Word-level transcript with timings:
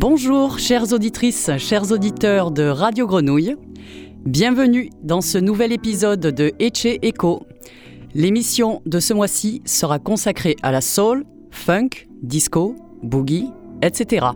Bonjour 0.00 0.58
chères 0.58 0.94
auditrices, 0.94 1.50
chers 1.58 1.92
auditeurs 1.92 2.50
de 2.52 2.62
Radio 2.62 3.06
Grenouille. 3.06 3.56
Bienvenue 4.24 4.88
dans 5.02 5.20
ce 5.20 5.36
nouvel 5.36 5.72
épisode 5.72 6.20
de 6.20 6.52
Eche 6.58 6.96
Echo. 7.02 7.42
L'émission 8.14 8.80
de 8.86 8.98
ce 8.98 9.12
mois-ci 9.12 9.60
sera 9.66 9.98
consacrée 9.98 10.56
à 10.62 10.72
la 10.72 10.80
soul, 10.80 11.26
funk, 11.50 12.08
disco, 12.22 12.76
boogie, 13.02 13.50
etc. 13.82 14.28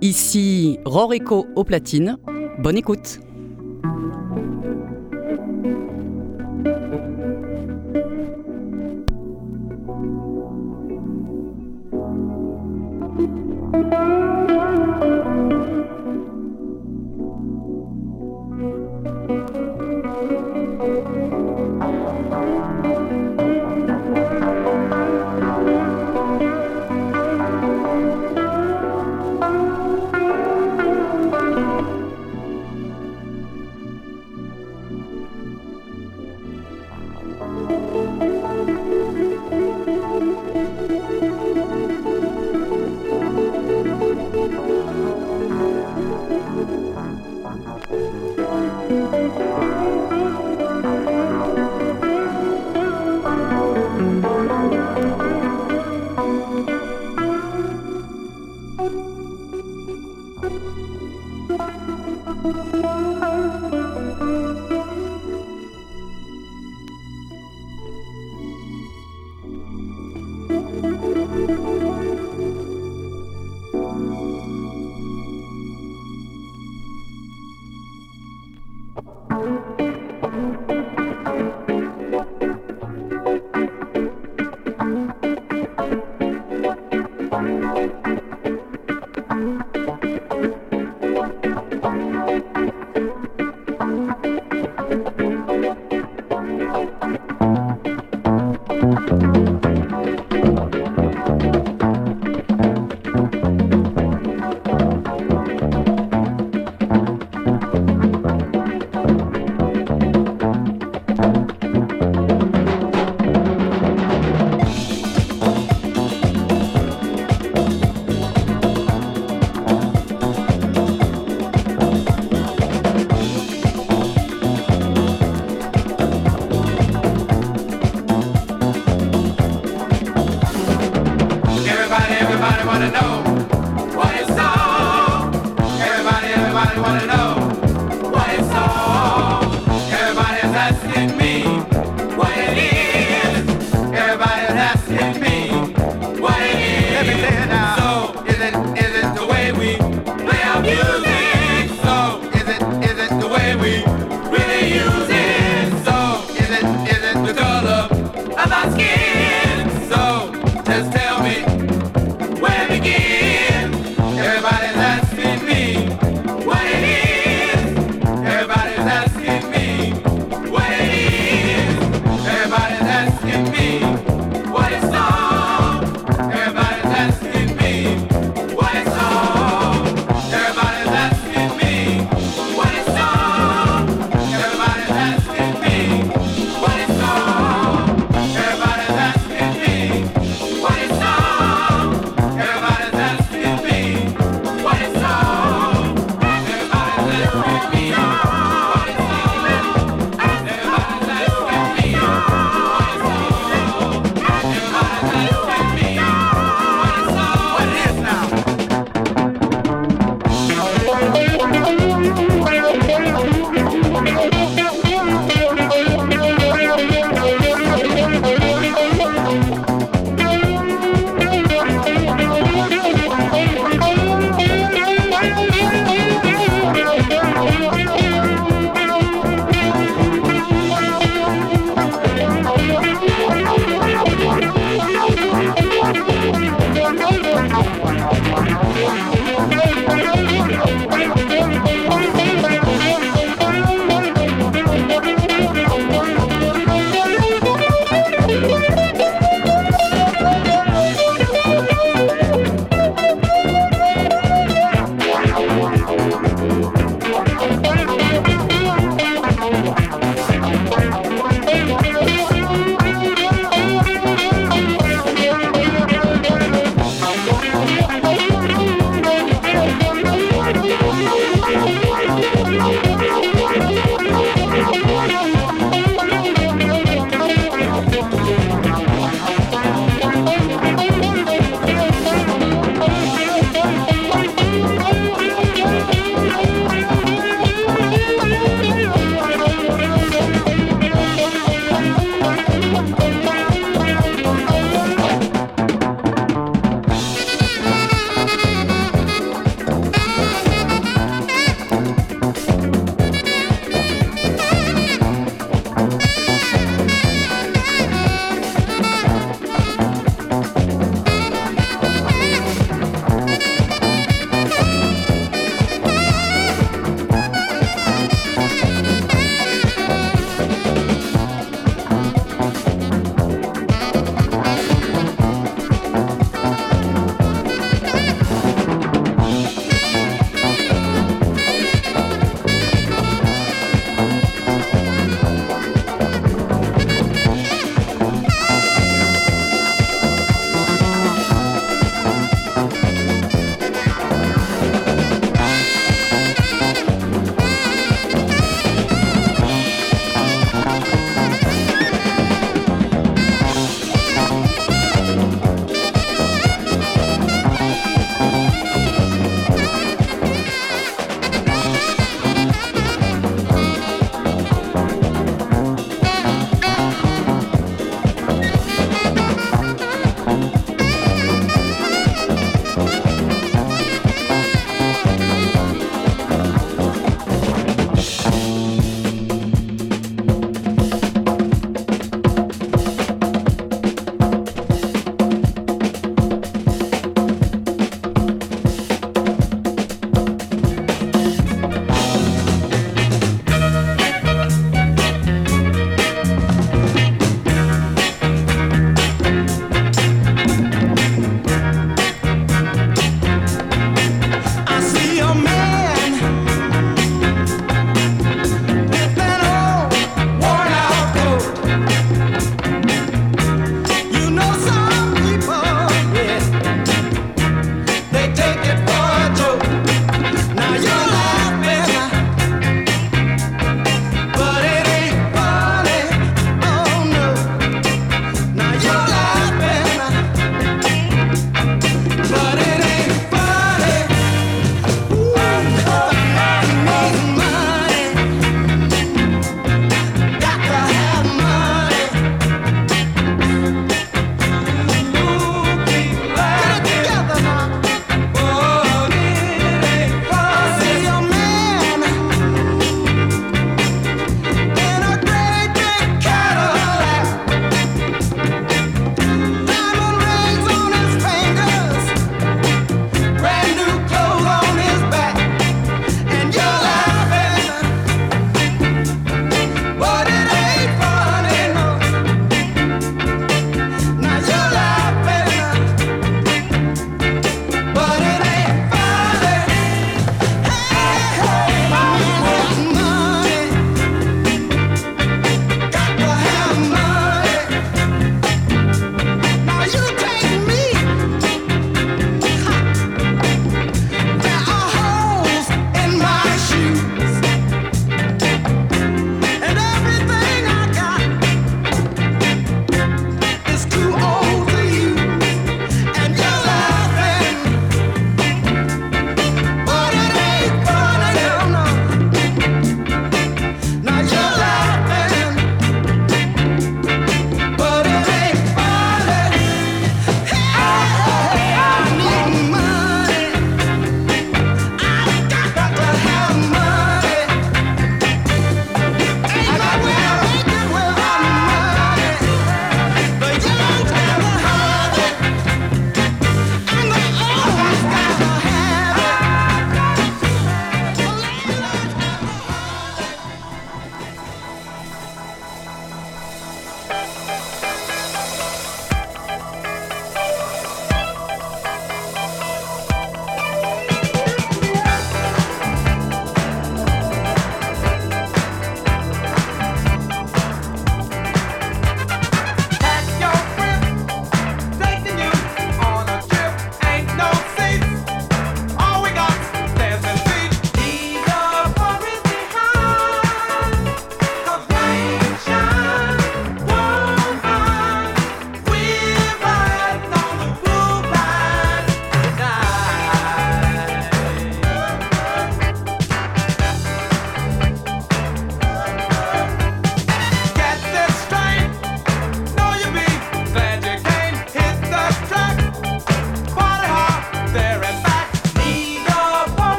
Ici 0.00 0.80
Ror 0.84 1.14
Echo 1.14 1.46
aux 1.54 1.62
platines. 1.62 2.16
Bonne 2.58 2.76
écoute. 2.76 3.20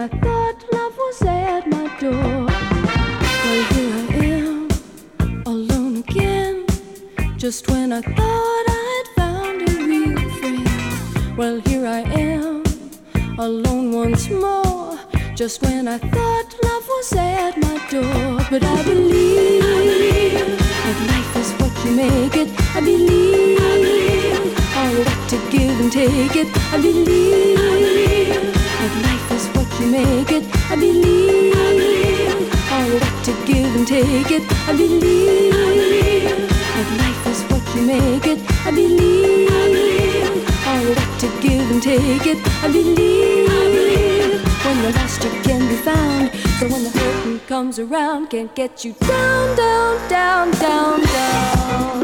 I 0.00 0.06
thought 0.06 0.64
love 0.72 0.96
was 0.96 1.22
at 1.22 1.66
my 1.66 1.88
door. 1.98 2.46
Well, 3.42 3.62
here 3.72 3.94
I 3.96 4.06
am, 4.26 4.68
alone 5.44 5.96
again. 5.96 6.66
Just 7.36 7.68
when 7.68 7.92
I 7.92 8.00
thought 8.02 8.64
I 8.68 8.80
had 8.94 9.06
found 9.16 9.68
a 9.68 9.72
real 9.88 10.16
friend. 10.38 11.36
Well, 11.36 11.58
here 11.62 11.84
I 11.84 12.02
am, 12.16 12.62
alone 13.40 13.90
once 13.90 14.30
more. 14.30 14.96
Just 15.34 15.62
when 15.62 15.88
I 15.88 15.98
thought 15.98 16.54
love 16.62 16.86
was 16.88 17.12
at 17.14 17.56
my 17.56 17.78
door. 17.90 18.46
But 18.50 18.62
I 18.62 18.82
believe, 18.84 19.64
I 19.64 19.82
believe 19.82 20.58
that 20.84 20.98
life 21.10 21.36
is 21.42 21.50
what 21.58 21.74
you 21.84 21.90
make 21.96 22.36
it. 22.36 22.48
I 22.76 22.80
believe, 22.80 23.58
I 23.58 23.74
believe 23.82 24.76
all 24.76 24.90
you 24.92 25.04
got 25.04 25.28
to 25.30 25.38
give 25.50 25.80
and 25.80 25.90
take 25.90 26.36
it. 26.36 26.46
I 26.72 26.76
believe, 26.76 27.58
I 27.58 27.70
believe 27.80 28.52
that 28.78 28.92
life 29.02 29.32
is 29.32 29.57
you 29.80 29.86
make 29.86 30.30
it. 30.32 30.44
I 30.70 30.76
believe. 30.76 31.54
All 32.72 32.84
you 32.86 32.98
got 33.00 33.24
to 33.24 33.32
give 33.46 33.76
and 33.76 33.86
take 33.86 34.30
it. 34.30 34.42
I 34.68 34.76
believe. 34.76 35.52
That 36.74 36.88
life 36.98 37.26
is 37.26 37.42
what 37.50 37.62
you 37.74 37.82
make 37.82 38.26
it. 38.26 38.38
I 38.66 38.70
believe. 38.70 39.50
All 40.66 40.80
you 40.82 40.94
got 40.94 41.20
to 41.20 41.28
give 41.40 41.70
and 41.70 41.82
take 41.82 42.26
it. 42.26 42.38
I 42.62 42.68
believe. 42.72 43.50
I 43.50 43.64
believe. 43.76 44.64
When 44.64 44.82
the 44.82 44.92
lost 44.98 45.24
you 45.24 45.30
can 45.42 45.68
be 45.68 45.76
found. 45.76 46.30
So 46.58 46.68
when 46.68 46.84
the 46.84 46.90
hurting 46.90 47.40
comes 47.46 47.78
around, 47.78 48.30
can't 48.30 48.54
get 48.54 48.84
you 48.84 48.92
down, 48.94 49.56
down, 49.56 50.08
down, 50.08 50.50
down, 50.52 51.00
down. 51.02 51.97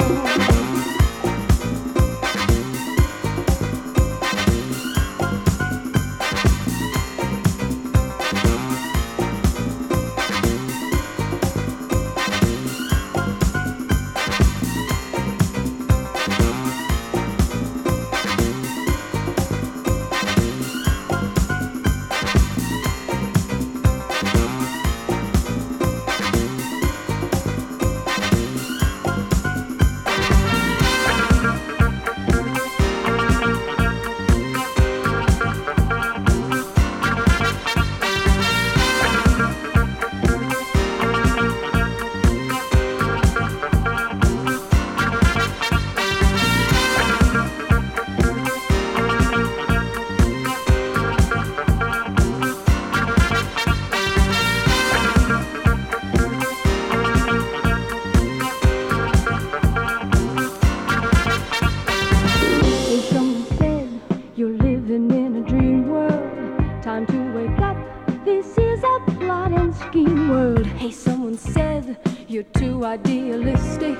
idealistic. 72.94 73.98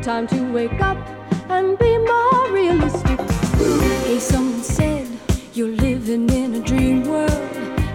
Time 0.00 0.26
to 0.28 0.40
wake 0.52 0.80
up 0.80 0.98
and 1.50 1.76
be 1.76 1.92
more 1.98 2.52
realistic. 2.52 3.18
Hey, 4.06 4.20
someone 4.20 4.62
said 4.62 5.08
you're 5.54 5.76
living 5.88 6.30
in 6.30 6.54
a 6.54 6.60
dream 6.60 7.02
world. 7.02 7.48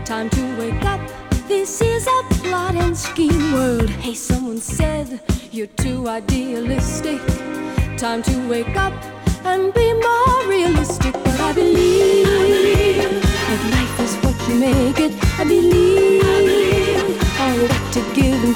Time 0.05 0.29
to 0.29 0.43
wake 0.59 0.83
up. 0.83 0.99
This 1.47 1.81
is 1.81 2.05
a 2.07 2.19
plot 2.43 2.75
and 2.75 2.95
scheme 2.97 3.53
world. 3.53 3.89
Hey, 3.89 4.15
someone 4.15 4.57
said 4.57 5.21
you're 5.51 5.73
too 5.85 6.09
idealistic. 6.09 7.21
Time 7.97 8.21
to 8.23 8.35
wake 8.49 8.75
up 8.75 8.93
and 9.45 9.73
be 9.73 9.87
more 10.07 10.39
realistic. 10.55 11.13
But 11.13 11.39
I 11.39 11.53
believe, 11.53 12.27
I 12.27 12.39
believe. 12.55 13.21
that 13.47 13.61
life 13.75 13.97
is 14.05 14.13
what 14.23 14.37
you 14.49 14.55
make 14.67 14.99
it. 14.99 15.13
I 15.39 15.43
believe. 15.45 16.23
I 16.23 16.39
believe 16.41 16.66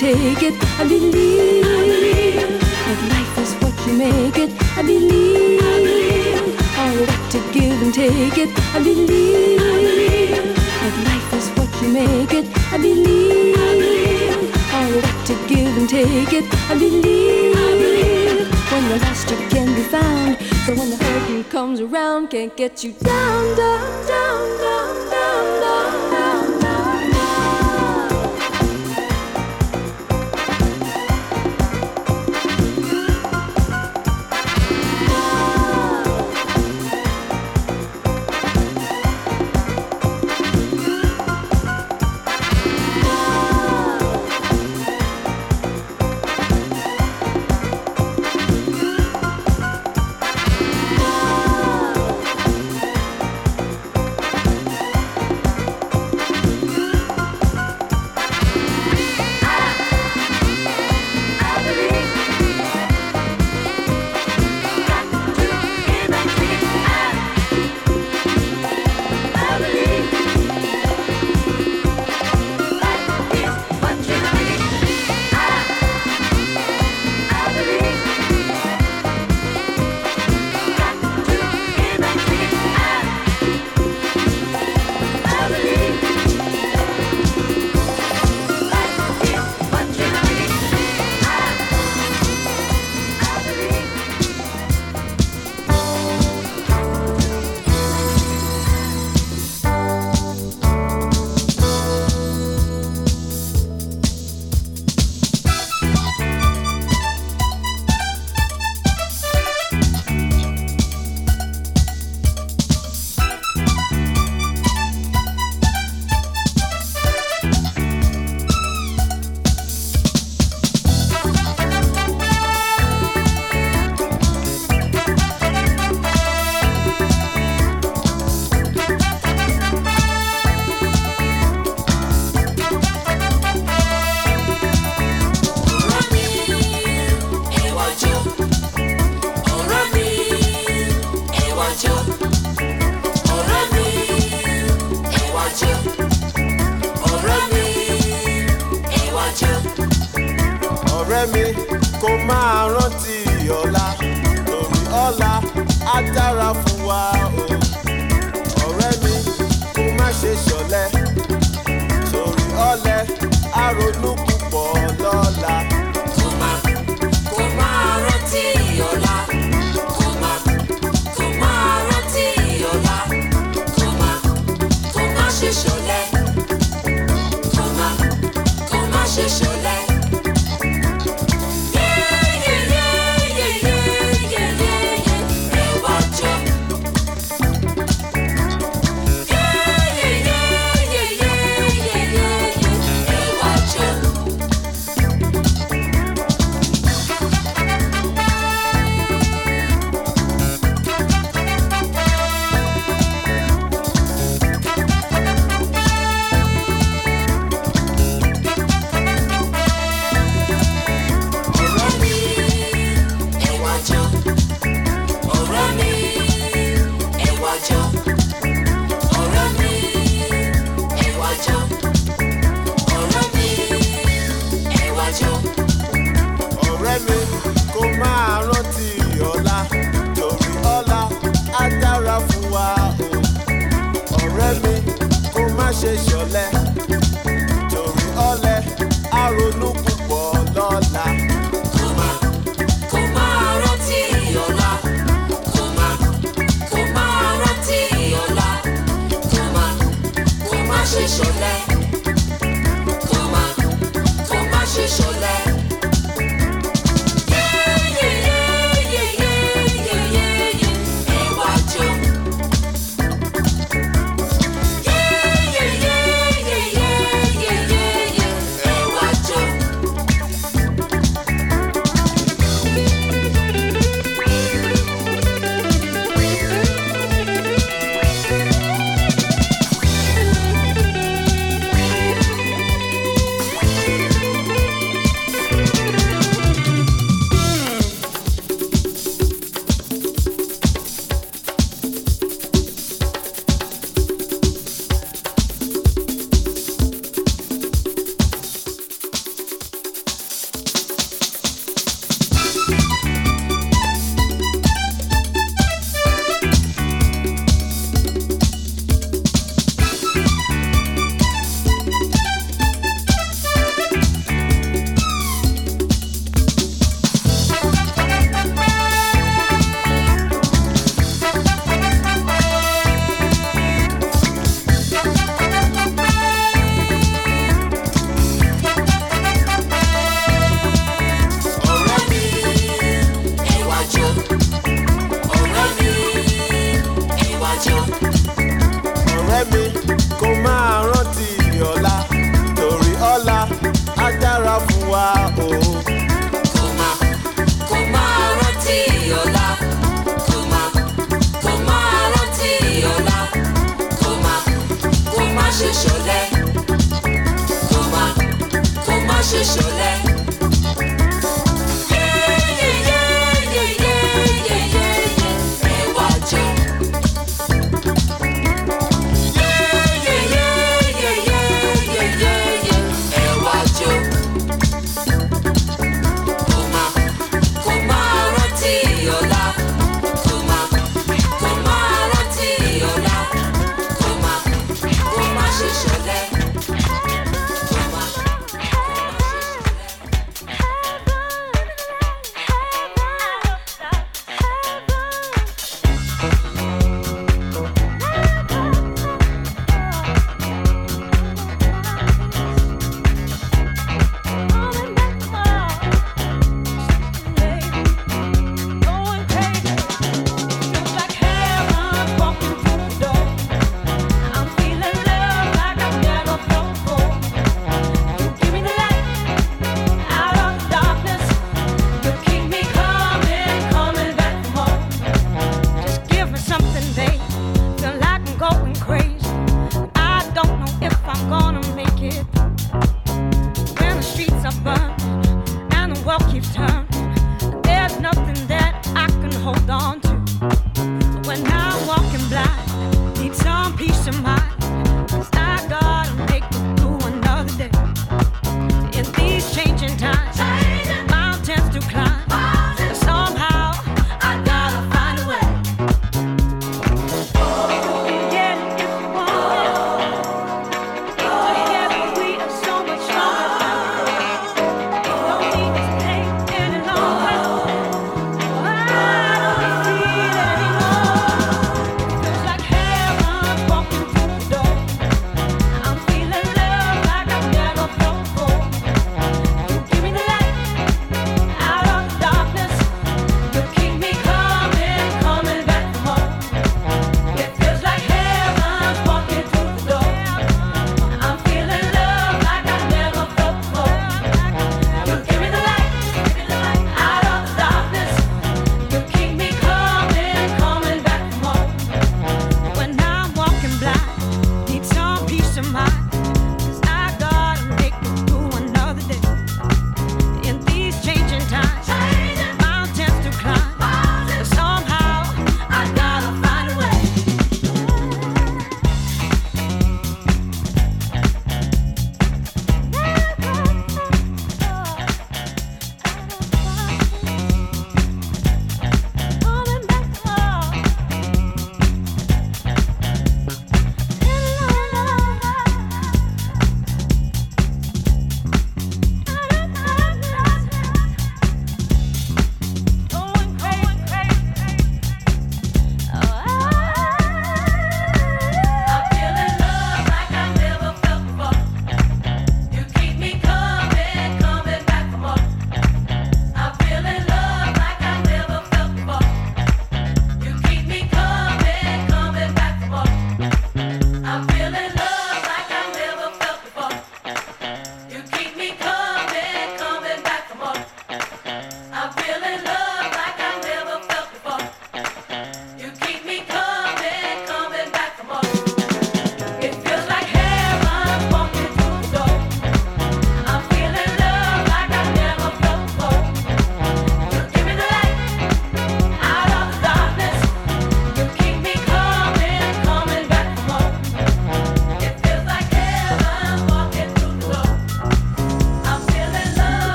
take 0.00 0.42
it. 0.42 0.54
I 0.80 0.88
believe, 0.88 1.62
I 1.62 1.84
believe 1.84 2.58
that 2.86 3.00
life 3.12 3.36
is 3.36 3.52
what 3.60 3.76
you 3.86 3.92
make 3.98 4.38
it. 4.38 4.50
I 4.74 4.80
believe, 4.80 5.60
I 5.60 5.76
believe 5.84 6.78
all 6.80 6.92
you 6.96 7.04
got 7.04 7.30
to 7.32 7.38
give 7.52 7.82
and 7.82 7.92
take 7.92 8.38
it. 8.38 8.48
I 8.72 8.78
believe, 8.82 9.60
I 9.60 9.76
believe 9.84 10.56
that 10.80 10.94
life 11.04 11.30
is 11.34 11.48
what 11.50 11.70
you 11.82 11.88
make 11.92 12.32
it. 12.32 12.46
I 12.72 12.78
believe, 12.78 13.56
I 13.58 13.72
believe 13.76 14.72
all 14.72 14.88
you 14.88 15.02
got 15.02 15.26
to 15.26 15.34
give 15.52 15.76
and 15.76 15.86
take 15.86 16.32
it. 16.32 16.46
I 16.70 16.78
believe, 16.78 17.56
I 17.56 17.70
believe 17.84 18.48
when 18.72 18.82
you're 18.88 19.00
lost 19.04 19.28
you 19.30 19.36
can 19.52 19.68
be 19.74 19.82
found. 19.82 20.40
So 20.64 20.74
when 20.76 20.88
the 20.88 20.96
hurricane 20.96 21.44
comes 21.44 21.78
around, 21.78 22.28
can't 22.30 22.56
get 22.56 22.82
you 22.82 22.92
down, 22.92 23.54
down, 23.54 24.06
down, 24.08 24.58
down. 24.64 24.99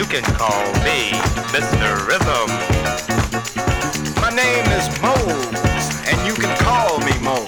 You 0.00 0.06
can 0.06 0.22
call 0.22 0.64
me 0.82 1.12
Mr. 1.52 2.06
Rhythm. 2.08 2.48
My 4.18 4.30
name 4.30 4.64
is 4.72 4.88
Mose, 5.02 5.52
and 6.08 6.16
you 6.26 6.32
can 6.32 6.56
call 6.56 6.98
me 7.00 7.12
Mose. 7.20 7.44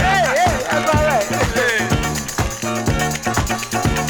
hey, 0.00 0.32
hey, 0.32 0.56
that's 0.70 0.88
all 0.94 1.04
right. 1.04 1.28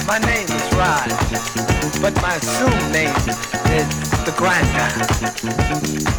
My 0.07 0.19
name 0.21 0.47
is 0.49 0.73
Rod, 0.73 1.11
but 2.01 2.15
my 2.23 2.37
assumed 2.37 2.93
name 2.93 3.17
is 3.75 3.89
the 4.25 4.31
Grinder. 4.37 6.16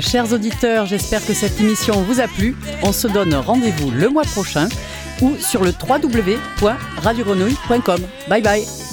Chers 0.00 0.32
auditeurs, 0.32 0.86
j'espère 0.86 1.26
que 1.26 1.34
cette 1.34 1.60
émission 1.60 2.00
vous 2.02 2.20
a 2.20 2.28
plu. 2.28 2.54
On 2.82 2.92
se 2.92 3.08
donne 3.08 3.34
rendez-vous 3.34 3.90
le 3.90 4.08
mois 4.08 4.22
prochain 4.22 4.68
ou 5.20 5.34
sur 5.36 5.64
le 5.64 5.72
www.radiogrenouille.com. 5.72 8.00
Bye 8.28 8.42
bye. 8.42 8.87